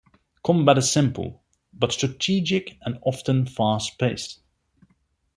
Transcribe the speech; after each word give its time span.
Combat 0.43 0.79
is 0.79 0.91
simple, 0.91 1.43
but 1.73 1.91
strategic 1.91 2.75
and 2.81 2.97
often 3.03 3.45
fast-paced. 3.45 4.39